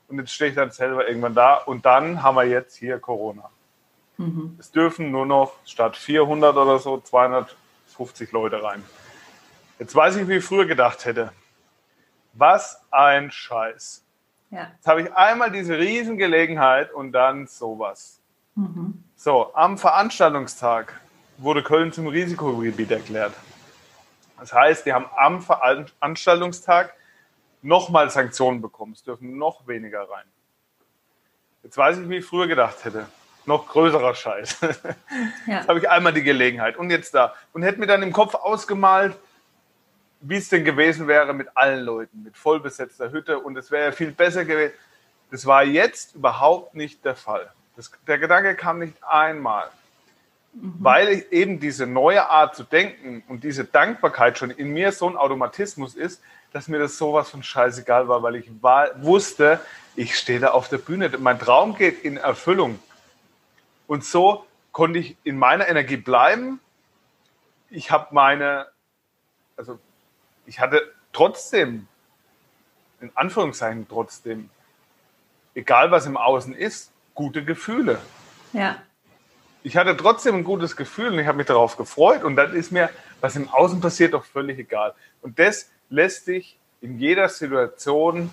[0.08, 3.50] und jetzt stehe ich dann selber irgendwann da und dann haben wir jetzt hier Corona.
[4.18, 4.56] Mhm.
[4.58, 8.82] Es dürfen nur noch statt 400 oder so 250 Leute rein.
[9.78, 11.32] Jetzt weiß ich, wie ich früher gedacht hätte.
[12.34, 14.04] Was ein Scheiß.
[14.50, 14.70] Ja.
[14.74, 18.20] Jetzt habe ich einmal diese Riesengelegenheit und dann sowas.
[18.54, 19.02] Mhm.
[19.16, 21.00] So, am Veranstaltungstag
[21.42, 23.34] wurde Köln zum Risikogebiet erklärt.
[24.38, 26.94] Das heißt, die haben am Veranstaltungstag
[27.62, 28.92] nochmal Sanktionen bekommen.
[28.92, 30.24] Es dürfen noch weniger rein.
[31.62, 33.06] Jetzt weiß ich, wie ich früher gedacht hätte.
[33.46, 34.58] Noch größerer Scheiß.
[35.46, 35.58] Ja.
[35.58, 37.34] Jetzt habe ich einmal die Gelegenheit und jetzt da.
[37.52, 39.16] Und hätte mir dann im Kopf ausgemalt,
[40.20, 43.40] wie es denn gewesen wäre mit allen Leuten, mit vollbesetzter Hütte.
[43.40, 44.72] Und es wäre ja viel besser gewesen.
[45.32, 47.50] Das war jetzt überhaupt nicht der Fall.
[47.74, 49.68] Das, der Gedanke kam nicht einmal.
[50.52, 50.74] Mhm.
[50.78, 55.16] Weil eben diese neue Art zu denken und diese Dankbarkeit schon in mir so ein
[55.16, 59.60] Automatismus ist, dass mir das sowas von scheißegal war, weil ich war, wusste,
[59.96, 61.10] ich stehe da auf der Bühne.
[61.18, 62.78] Mein Traum geht in Erfüllung.
[63.86, 66.60] Und so konnte ich in meiner Energie bleiben.
[67.70, 68.66] Ich habe meine,
[69.56, 69.78] also
[70.44, 71.88] ich hatte trotzdem,
[73.00, 74.50] in Anführungszeichen trotzdem,
[75.54, 77.98] egal was im Außen ist, gute Gefühle.
[78.52, 78.76] Ja.
[79.64, 82.72] Ich hatte trotzdem ein gutes Gefühl und ich habe mich darauf gefreut und dann ist
[82.72, 84.94] mir, was im Außen passiert, doch völlig egal.
[85.20, 88.32] Und das lässt dich in jeder Situation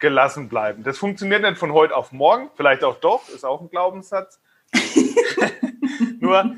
[0.00, 0.82] gelassen bleiben.
[0.82, 4.40] Das funktioniert nicht von heute auf morgen, vielleicht auch doch, ist auch ein Glaubenssatz.
[6.20, 6.56] Nur,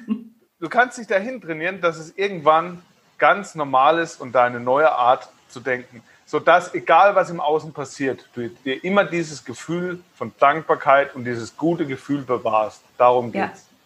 [0.59, 2.83] du kannst dich dahin trainieren, dass es irgendwann
[3.19, 8.29] ganz normal ist und deine neue Art zu denken, sodass, egal was im Außen passiert,
[8.35, 12.83] du dir immer dieses Gefühl von Dankbarkeit und dieses gute Gefühl bewahrst.
[12.99, 13.67] Darum geht's.
[13.69, 13.77] Ja.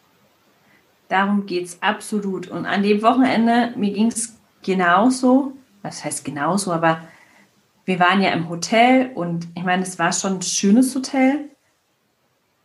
[1.09, 2.49] Darum geht's absolut.
[2.49, 7.01] Und an dem Wochenende, mir ging es genauso, was heißt genauso, aber
[7.85, 11.51] wir waren ja im Hotel und ich meine, es war schon ein schönes Hotel.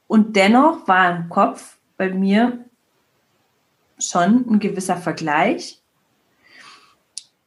[0.07, 2.65] Und dennoch war im Kopf bei mir
[3.97, 5.81] schon ein gewisser Vergleich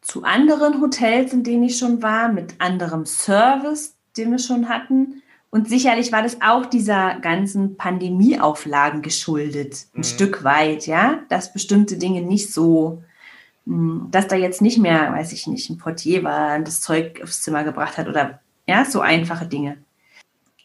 [0.01, 5.23] zu anderen Hotels, in denen ich schon war, mit anderem Service, den wir schon hatten.
[5.51, 10.05] Und sicherlich war das auch dieser ganzen Pandemieauflagen geschuldet, ein mhm.
[10.05, 13.03] Stück weit, ja, dass bestimmte Dinge nicht so,
[13.65, 17.23] hm, dass da jetzt nicht mehr, weiß ich nicht, ein Portier war, und das Zeug
[17.23, 19.79] aufs Zimmer gebracht hat oder ja, so einfache Dinge.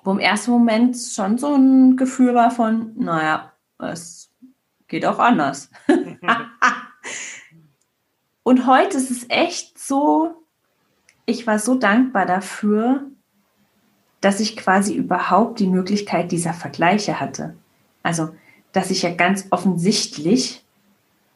[0.03, 4.29] Wo im ersten Moment schon so ein Gefühl war von, naja, es
[4.89, 5.69] geht auch anders.
[8.43, 10.43] Und heute ist es echt so,
[11.25, 13.05] ich war so dankbar dafür,
[14.23, 17.55] dass ich quasi überhaupt die Möglichkeit dieser Vergleiche hatte.
[18.03, 18.29] Also,
[18.71, 20.63] dass ich ja ganz offensichtlich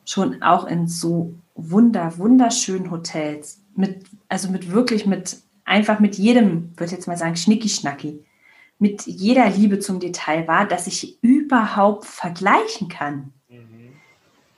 [0.06, 6.72] schon auch in so wunder, wunderschönen Hotels mit, also mit wirklich mit, einfach mit jedem,
[6.78, 8.24] würde jetzt mal sagen, schnicki-schnacki,
[8.80, 13.34] mit jeder Liebe zum Detail war, dass ich überhaupt vergleichen kann.
[13.50, 13.94] Mhm.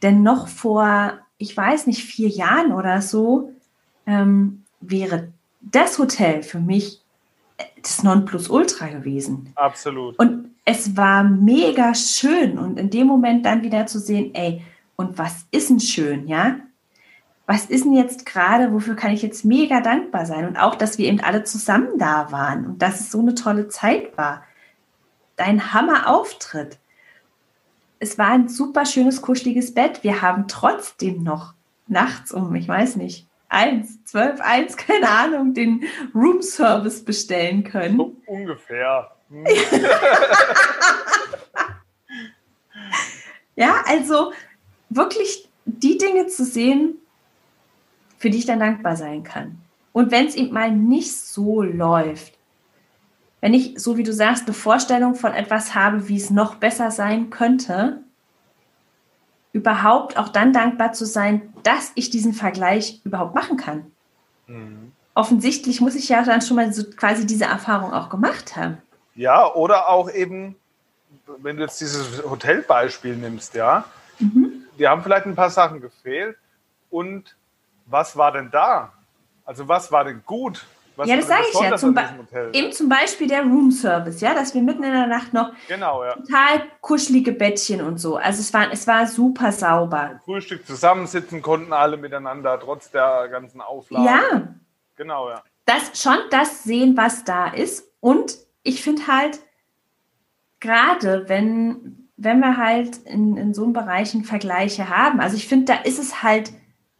[0.01, 3.53] Denn noch vor ich weiß nicht, vier Jahren oder so,
[4.05, 7.01] ähm, wäre das Hotel für mich
[7.83, 9.51] das Nonplusultra gewesen.
[9.55, 10.17] Absolut.
[10.19, 14.63] Und es war mega schön und in dem Moment dann wieder zu sehen, ey,
[14.95, 16.57] und was ist denn schön, ja?
[17.45, 20.47] Was ist denn jetzt gerade, wofür kann ich jetzt mega dankbar sein?
[20.47, 23.69] Und auch, dass wir eben alle zusammen da waren und dass es so eine tolle
[23.69, 24.43] Zeit war.
[25.35, 26.77] Dein Hammer-Auftritt
[27.99, 30.03] es war ein super schönes, kuscheliges Bett.
[30.03, 31.53] Wir haben trotzdem noch
[31.87, 35.83] nachts um, ich weiß nicht, eins, zwölf, eins, keine Ahnung, den
[36.15, 37.97] Roomservice bestellen können.
[37.97, 39.11] So ungefähr.
[39.29, 39.45] Hm.
[43.55, 44.31] ja, also
[44.89, 46.95] wirklich die Dinge zu sehen,
[48.17, 49.59] für die ich dann dankbar sein kann.
[49.91, 52.37] Und wenn es eben mal nicht so läuft,
[53.41, 56.91] wenn ich, so wie du sagst, eine Vorstellung von etwas habe, wie es noch besser
[56.91, 58.03] sein könnte,
[59.51, 63.91] überhaupt auch dann dankbar zu sein, dass ich diesen Vergleich überhaupt machen kann.
[64.47, 64.91] Mhm.
[65.15, 68.77] Offensichtlich muss ich ja dann schon mal so quasi diese Erfahrung auch gemacht haben.
[69.15, 70.55] Ja, oder auch eben,
[71.39, 73.85] wenn du jetzt dieses Hotelbeispiel nimmst, ja,
[74.19, 74.63] mhm.
[74.77, 76.37] die haben vielleicht ein paar Sachen gefehlt.
[76.89, 77.35] Und
[77.85, 78.93] was war denn da?
[79.45, 80.65] Also was war denn gut?
[80.99, 81.77] Was ja, das sage ich ja.
[81.77, 81.97] Zum
[82.51, 86.03] eben zum Beispiel der Room Service, ja, dass wir mitten in der Nacht noch genau,
[86.03, 86.15] ja.
[86.15, 88.17] total kuschelige Bettchen und so.
[88.17, 90.19] Also es war, es war super sauber.
[90.25, 94.05] Frühstück zusammensitzen konnten alle miteinander, trotz der ganzen Auflagen.
[94.05, 94.55] Ja.
[94.97, 95.41] Genau, ja.
[95.65, 97.89] Das, schon das sehen, was da ist.
[98.01, 99.39] Und ich finde halt,
[100.59, 105.71] gerade wenn, wenn wir halt in, in so einem Bereichen Vergleiche haben, also ich finde,
[105.71, 106.51] da ist es halt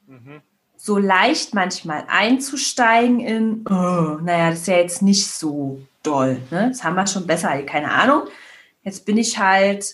[0.08, 0.42] mhm
[0.82, 6.40] so leicht manchmal einzusteigen in, oh, naja, das ist ja jetzt nicht so doll.
[6.52, 6.70] Ne?
[6.70, 8.24] Das haben wir schon besser, keine Ahnung.
[8.84, 9.94] Jetzt bin ich halt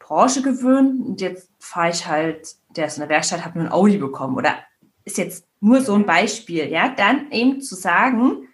[0.00, 3.72] Porsche gewöhnt und jetzt fahre ich halt, der ist in der Werkstatt, hat mir ein
[3.72, 4.36] Audi bekommen.
[4.36, 4.56] Oder
[5.04, 8.48] ist jetzt nur so ein Beispiel, ja, dann eben zu sagen,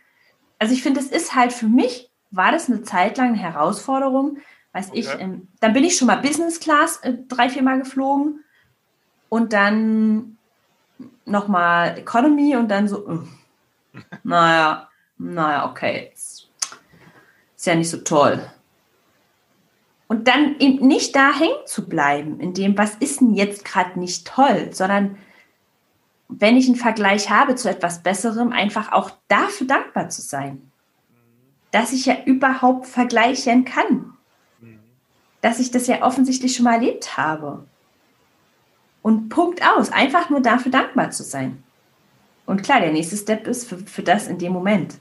[0.58, 4.36] also ich finde, es ist halt für mich, war das eine Zeit lang eine Herausforderung,
[4.72, 4.98] weiß okay.
[4.98, 8.44] ich, ähm, dann bin ich schon mal Business Class äh, drei, vier Mal geflogen
[9.30, 10.35] und dann
[11.24, 13.18] nochmal Economy und dann so, äh,
[14.22, 16.48] naja, naja, okay, ist
[17.64, 18.44] ja nicht so toll.
[20.08, 23.98] Und dann eben nicht da hängen zu bleiben, in dem, was ist denn jetzt gerade
[23.98, 25.18] nicht toll, sondern
[26.28, 30.70] wenn ich einen Vergleich habe zu etwas Besserem, einfach auch dafür dankbar zu sein.
[31.70, 34.14] Dass ich ja überhaupt vergleichen kann.
[35.40, 37.66] Dass ich das ja offensichtlich schon mal erlebt habe.
[39.06, 39.92] Und Punkt aus.
[39.92, 41.62] Einfach nur dafür dankbar zu sein.
[42.44, 44.98] Und klar, der nächste Step ist für, für das in dem Moment.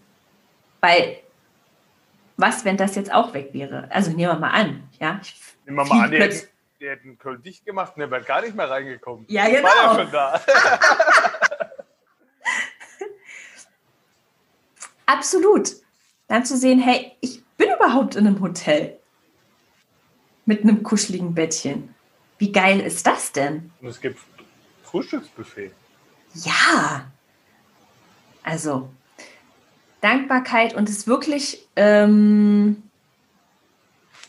[0.79, 1.21] Weil,
[2.37, 3.89] was, wenn das jetzt auch weg wäre?
[3.89, 5.21] Also nehmen wir mal an, ja?
[5.65, 6.47] Nehmen wir mal an, die hätten,
[6.79, 9.25] die hätten Köln dicht gemacht und der wäre gar nicht mehr reingekommen.
[9.27, 9.63] Ja, genau.
[9.63, 10.39] War ja schon da.
[15.07, 15.71] Absolut.
[16.27, 18.99] Dann zu sehen, hey, ich bin überhaupt in einem Hotel
[20.45, 21.94] mit einem kuscheligen Bettchen.
[22.37, 23.71] Wie geil ist das denn?
[23.81, 24.19] Und es gibt
[24.83, 25.71] Frühstücksbuffet.
[26.33, 27.05] Ja.
[28.43, 28.89] Also,
[30.01, 32.83] Dankbarkeit und es wirklich, ähm,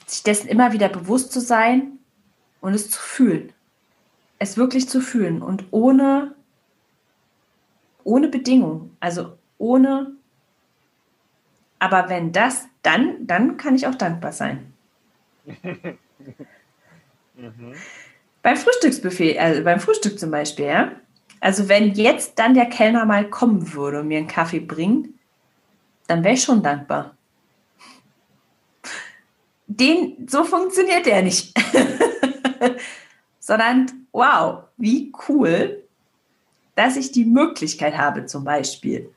[0.06, 1.98] sich dessen immer wieder bewusst zu sein
[2.60, 3.52] und es zu fühlen.
[4.38, 6.34] Es wirklich zu fühlen und ohne,
[8.04, 8.96] ohne Bedingung.
[9.00, 10.12] Also ohne,
[11.78, 14.72] aber wenn das, dann, dann kann ich auch dankbar sein.
[17.36, 17.74] mhm.
[18.42, 20.92] Beim Frühstücksbuffet, also beim Frühstück zum Beispiel, ja.
[21.40, 25.08] Also wenn jetzt dann der Kellner mal kommen würde und mir einen Kaffee bringt,
[26.06, 27.16] dann wäre ich schon dankbar.
[29.66, 31.52] Den, so funktioniert der nicht.
[33.40, 35.82] Sondern, wow, wie cool,
[36.76, 39.10] dass ich die Möglichkeit habe, zum Beispiel,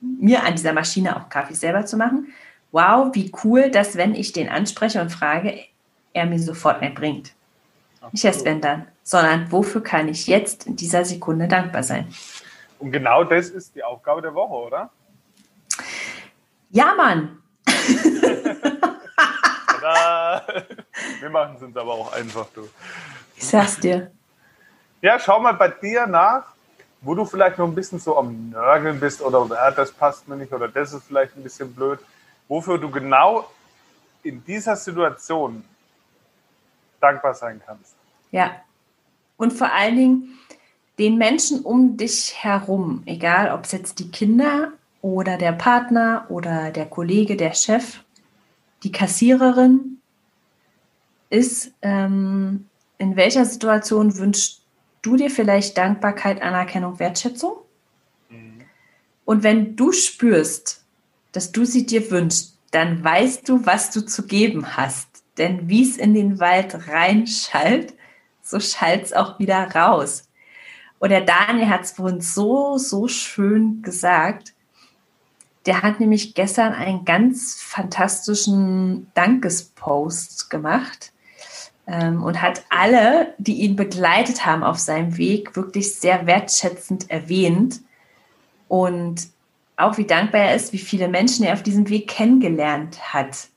[0.00, 2.32] mir an dieser Maschine auch Kaffee selber zu machen.
[2.70, 5.58] Wow, wie cool, dass wenn ich den anspreche und frage,
[6.12, 7.32] er mir sofort mehr bringt.
[8.12, 12.12] Nicht erst wenn dann, sondern wofür kann ich jetzt in dieser Sekunde dankbar sein?
[12.78, 14.90] Und genau das ist die Aufgabe der Woche, oder?
[16.70, 17.42] Ja, Mann.
[21.20, 22.68] Wir machen es uns aber auch einfach, du.
[23.36, 24.10] Ich sag's dir.
[25.00, 26.44] Ja, schau mal bei dir nach,
[27.00, 30.36] wo du vielleicht noch ein bisschen so am Nörgeln bist oder ja, das passt mir
[30.36, 32.00] nicht oder das ist vielleicht ein bisschen blöd.
[32.48, 33.48] Wofür du genau
[34.22, 35.64] in dieser Situation
[37.00, 37.94] dankbar sein kannst.
[38.30, 38.62] Ja.
[39.36, 40.38] Und vor allen Dingen
[40.98, 46.70] den Menschen um dich herum, egal ob es jetzt die Kinder oder der Partner oder
[46.70, 48.00] der Kollege, der Chef,
[48.82, 49.98] die Kassiererin,
[51.30, 52.66] ist, ähm,
[52.98, 54.62] in welcher Situation wünschst
[55.02, 57.58] du dir vielleicht Dankbarkeit, Anerkennung, Wertschätzung?
[58.28, 58.62] Mhm.
[59.24, 60.84] Und wenn du spürst,
[61.32, 65.08] dass du sie dir wünschst, dann weißt du, was du zu geben hast.
[65.36, 67.94] Denn wie es in den Wald reinschallt,
[68.48, 70.24] so schallt es auch wieder raus.
[70.98, 74.54] Und der Daniel hat es vorhin so, so schön gesagt.
[75.66, 81.12] Der hat nämlich gestern einen ganz fantastischen Dankespost gemacht
[81.86, 87.80] ähm, und hat alle, die ihn begleitet haben auf seinem Weg, wirklich sehr wertschätzend erwähnt.
[88.66, 89.28] Und
[89.76, 93.48] auch wie dankbar er ist, wie viele Menschen er auf diesem Weg kennengelernt hat,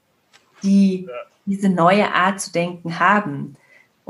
[0.63, 1.08] die
[1.45, 3.56] diese neue Art zu denken haben.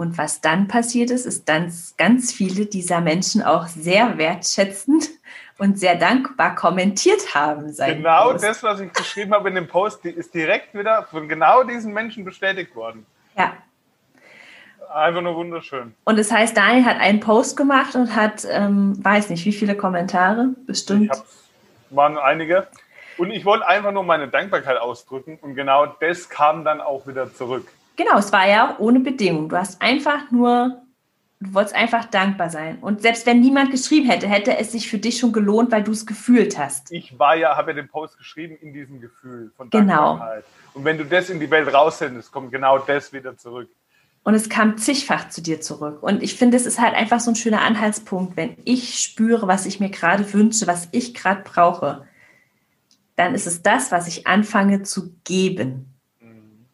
[0.02, 5.10] Und was dann passiert ist, ist, dass ganz viele dieser Menschen auch sehr wertschätzend
[5.60, 7.72] und sehr dankbar kommentiert haben.
[7.78, 8.44] Genau Post.
[8.44, 12.26] das, was ich geschrieben habe in dem Post, ist direkt wieder von genau diesen Menschen
[12.26, 13.06] bestätigt worden.
[13.38, 13.54] Ja.
[14.92, 15.94] Einfach nur wunderschön.
[16.04, 19.76] Und das heißt, Daniel hat einen Post gemacht und hat, ähm, weiß nicht, wie viele
[19.76, 21.12] Kommentare, bestimmt.
[21.14, 22.66] Ich waren einige.
[23.20, 27.32] Und ich wollte einfach nur meine Dankbarkeit ausdrücken und genau das kam dann auch wieder
[27.32, 27.68] zurück.
[28.04, 29.50] Genau, es war ja auch ohne Bedingung.
[29.50, 30.82] Du hast einfach nur
[31.44, 32.78] Du wolltest einfach dankbar sein.
[32.82, 35.92] Und selbst wenn niemand geschrieben hätte, hätte es sich für dich schon gelohnt, weil du
[35.92, 36.92] es gefühlt hast.
[36.92, 40.10] Ich war ja, habe ja den Post geschrieben in diesem Gefühl von genau.
[40.20, 40.44] Dankbarkeit.
[40.44, 40.76] Genau.
[40.76, 43.70] Und wenn du das in die Welt raussendest, kommt genau das wieder zurück.
[44.24, 46.04] Und es kam zigfach zu dir zurück.
[46.04, 49.66] Und ich finde, es ist halt einfach so ein schöner Anhaltspunkt, wenn ich spüre, was
[49.66, 52.06] ich mir gerade wünsche, was ich gerade brauche,
[53.16, 55.96] dann ist es das, was ich anfange zu geben.
[56.20, 56.68] Mhm.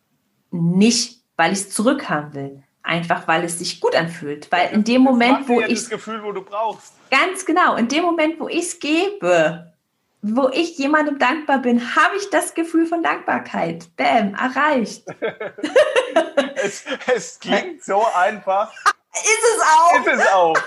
[0.52, 4.50] Nicht, weil ich es zurückhaben will, Einfach weil es sich gut anfühlt.
[4.50, 5.82] Weil in dem Moment, wo ich.
[5.82, 6.94] das Gefühl, wo du brauchst.
[7.12, 7.76] Ganz genau.
[7.76, 9.74] In dem Moment, wo ich es gebe,
[10.22, 13.94] wo ich jemandem dankbar bin, habe ich das Gefühl von Dankbarkeit.
[13.98, 15.06] Bäm, erreicht.
[16.64, 18.72] es, es, klingt so einfach.
[19.14, 20.00] Ist es auch.
[20.00, 20.58] Ist es auch.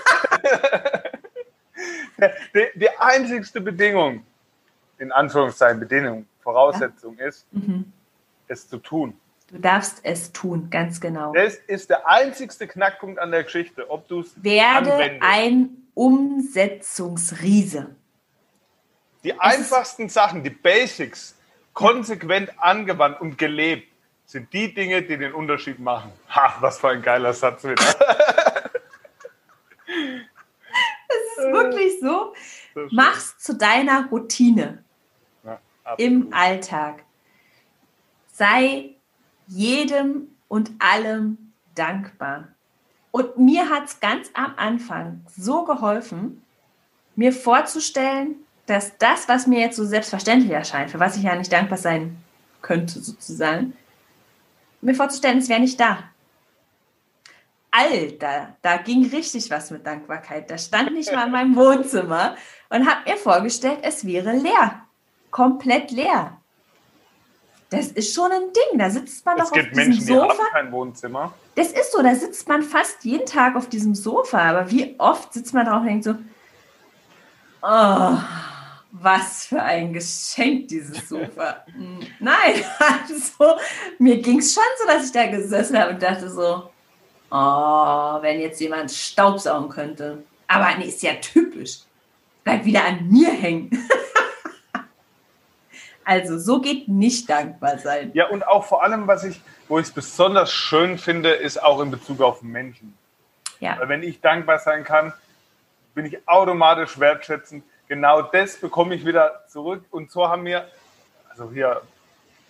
[2.55, 4.27] die, die einzigste Bedingung,
[4.99, 7.29] in Anführungszeichen Bedingung, Voraussetzung ja.
[7.29, 7.91] ist, mhm.
[8.47, 9.19] es zu tun.
[9.51, 11.33] Du darfst es tun, ganz genau.
[11.33, 15.23] Das ist der einzigste Knackpunkt an der Geschichte, ob du es Werde anwendest.
[15.23, 17.97] ein Umsetzungsriese.
[19.25, 21.35] Die es einfachsten Sachen, die Basics,
[21.75, 23.89] konsequent angewandt und gelebt,
[24.25, 26.13] sind die Dinge, die den Unterschied machen.
[26.29, 27.83] Ha, was für ein geiler Satz wieder.
[31.13, 32.35] Es ist wirklich so.
[32.91, 34.85] Mach's zu deiner Routine
[35.43, 35.59] ja,
[35.97, 37.03] im Alltag.
[38.33, 38.95] Sei
[39.51, 42.49] jedem und allem dankbar.
[43.11, 46.43] Und mir hat es ganz am Anfang so geholfen,
[47.17, 48.37] mir vorzustellen,
[48.67, 52.17] dass das, was mir jetzt so selbstverständlich erscheint, für was ich ja nicht dankbar sein
[52.63, 53.77] könnte, sozusagen,
[54.81, 55.99] mir vorzustellen, es wäre nicht da.
[57.73, 60.51] Alter, da ging richtig was mit Dankbarkeit.
[60.51, 62.37] Da stand nicht mal in meinem Wohnzimmer
[62.69, 64.87] und habe mir vorgestellt, es wäre leer.
[65.31, 66.40] Komplett leer.
[67.71, 68.79] Das ist schon ein Ding.
[68.79, 70.25] Da sitzt man es doch auf diesem Menschen, Sofa.
[70.25, 71.33] Die haben kein Wohnzimmer.
[71.55, 74.39] Das ist so, da sitzt man fast jeden Tag auf diesem Sofa.
[74.41, 76.17] Aber wie oft sitzt man drauf und denkt so,
[77.63, 78.19] oh,
[78.93, 81.65] was für ein Geschenk, dieses Sofa.
[81.73, 83.57] Hm, nein, also
[83.99, 86.71] mir ging es schon so, dass ich da gesessen habe und dachte so,
[87.31, 90.25] oh, wenn jetzt jemand Staubsaugen könnte.
[90.49, 91.81] Aber nee, ist ja typisch.
[92.43, 93.71] Bleibt wieder an mir hängen.
[96.11, 98.11] also so geht nicht dankbar sein.
[98.15, 101.81] Ja, und auch vor allem, was ich, wo ich es besonders schön finde, ist auch
[101.81, 102.95] in Bezug auf Menschen.
[103.61, 103.79] Ja.
[103.79, 105.13] Weil wenn ich dankbar sein kann,
[105.95, 109.85] bin ich automatisch wertschätzend genau das bekomme ich wieder zurück.
[109.91, 110.67] Und so haben wir,
[111.29, 111.83] also hier,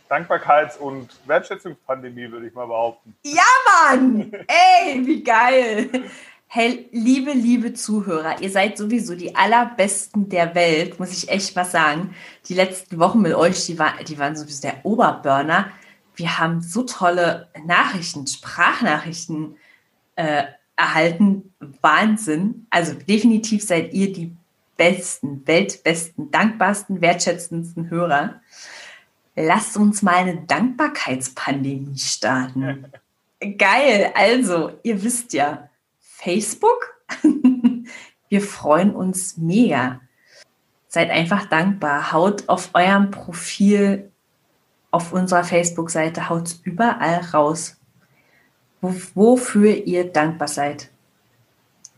[0.09, 3.16] Dankbarkeits- und Wertschätzungspandemie, würde ich mal behaupten.
[3.25, 4.33] Ja, Mann!
[4.46, 5.88] Ey, wie geil!
[6.53, 11.71] Hey, liebe, liebe Zuhörer, ihr seid sowieso die allerbesten der Welt, muss ich echt was
[11.71, 12.13] sagen.
[12.49, 15.71] Die letzten Wochen mit euch, die, war, die waren sowieso der Oberburner.
[16.17, 19.59] Wir haben so tolle Nachrichten, Sprachnachrichten
[20.17, 20.43] äh,
[20.75, 21.55] erhalten.
[21.83, 22.67] Wahnsinn.
[22.69, 24.35] Also definitiv seid ihr die
[24.77, 28.41] besten, weltbesten, dankbarsten, wertschätzendsten Hörer.
[29.37, 32.87] Lasst uns mal eine Dankbarkeitspandemie starten.
[33.57, 34.11] Geil.
[34.17, 35.70] Also, ihr wisst ja,
[36.23, 36.95] Facebook,
[38.29, 40.01] wir freuen uns mega.
[40.89, 42.13] Seid einfach dankbar.
[42.13, 44.11] Haut auf eurem Profil
[44.91, 47.77] auf unserer Facebook-Seite, haut überall raus,
[48.81, 50.91] wofür ihr dankbar seid.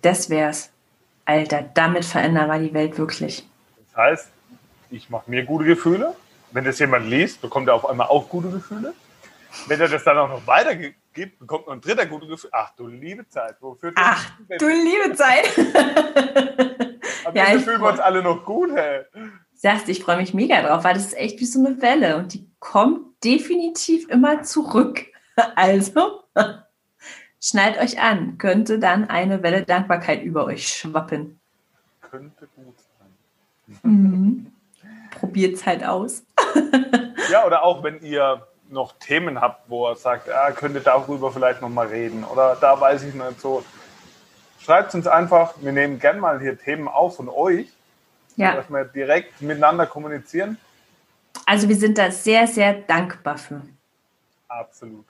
[0.03, 0.71] Das wär's.
[1.25, 3.49] Alter, damit verändern wir die Welt wirklich.
[3.87, 4.29] Das heißt,
[4.91, 6.15] ich mache mir gute Gefühle.
[6.51, 8.93] Wenn das jemand liest, bekommt er auf einmal auch gute Gefühle.
[9.69, 10.47] Wenn er das dann auch noch
[11.13, 12.51] weitergibt, bekommt noch ein dritter gute Gefühl.
[12.53, 15.47] Ach du liebe Zeit, wofür Ach du liebe Zeit.
[17.25, 19.05] Aber ja, fühlen wir uns alle noch gut, hey.
[19.55, 22.35] Sagst, ich freue mich mega drauf, weil das ist echt wie so eine Welle und
[22.35, 25.07] die kommt definitiv immer zurück.
[25.57, 26.25] Also,
[27.41, 31.41] Schnallt euch an, könnte dann eine Welle Dankbarkeit über euch schwappen.
[32.03, 33.81] Könnte gut sein.
[33.83, 34.53] Mhm.
[35.11, 36.27] Probiert es halt aus.
[37.31, 41.61] ja, oder auch wenn ihr noch Themen habt, wo er sagt, ah, könnte darüber vielleicht
[41.61, 43.65] nochmal reden oder da weiß ich nicht so.
[44.59, 47.69] Schreibt uns einfach, wir nehmen gern mal hier Themen auf von euch,
[48.37, 48.55] ja.
[48.55, 50.57] dass wir direkt miteinander kommunizieren.
[51.47, 53.61] Also wir sind da sehr, sehr dankbar für.
[54.49, 55.05] Absolut.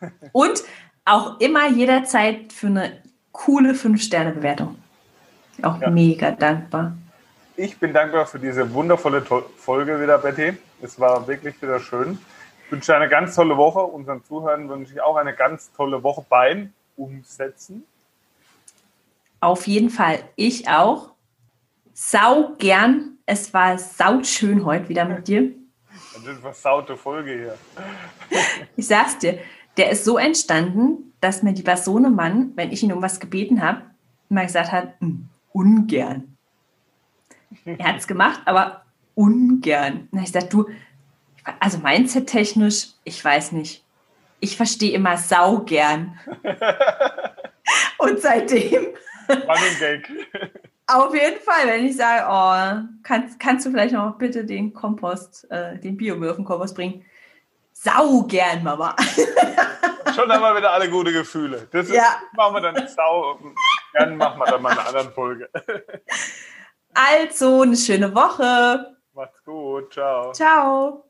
[0.32, 0.62] Und
[1.04, 3.02] auch immer jederzeit für eine
[3.32, 4.76] coole 5-Sterne-Bewertung.
[5.62, 5.90] Auch ja.
[5.90, 6.92] mega dankbar.
[7.56, 9.22] Ich bin dankbar für diese wundervolle
[9.56, 10.56] Folge wieder, Betty.
[10.82, 12.18] Es war wirklich wieder schön.
[12.70, 13.80] Ich wünsche eine ganz tolle Woche.
[13.80, 17.84] Unseren Zuhörern wünsche ich auch eine ganz tolle Woche beim Umsetzen.
[19.40, 20.20] Auf jeden Fall.
[20.36, 21.10] Ich auch.
[21.92, 23.18] Sau gern.
[23.26, 25.50] Es war sauschön heute wieder mit dir.
[26.12, 27.58] Das ist eine versaute Folge hier.
[28.76, 29.40] Ich sag's dir
[29.76, 33.82] der ist so entstanden, dass mir lieber Sohnemann, wenn ich ihn um was gebeten habe,
[34.28, 36.36] immer gesagt hat, hm, ungern.
[37.64, 40.08] Er hat es gemacht, aber ungern.
[40.10, 40.66] Und ich gesagt, du,
[41.60, 43.84] also mindset-technisch, ich weiß nicht.
[44.40, 46.18] Ich verstehe immer sau gern.
[47.98, 48.88] Und seitdem.
[49.78, 50.10] Gag.
[50.86, 55.48] Auf jeden Fall, wenn ich sage, oh, kannst, kannst du vielleicht noch bitte den Kompost,
[55.50, 57.04] äh, den Biomüll bringen?
[57.72, 58.96] Sau gern, Mama.
[60.14, 61.68] Schon haben wir wieder alle gute Gefühle.
[61.70, 62.20] Das ist, ja.
[62.34, 63.38] machen wir dann sau.
[63.94, 65.48] Dann machen wir dann mal eine andere Folge.
[66.92, 68.96] Also, eine schöne Woche.
[69.14, 69.92] Macht's gut.
[69.92, 70.32] Ciao.
[70.32, 71.09] Ciao.